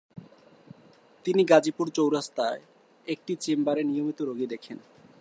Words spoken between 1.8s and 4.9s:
চৌরাস্তায় একটি চেম্বারে নিয়মিত রোগী দেখেন।